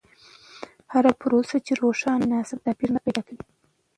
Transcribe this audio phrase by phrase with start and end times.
[0.93, 3.41] هره پروسه چې روښانه وي، ناسم تعبیر نه پیدا کوي.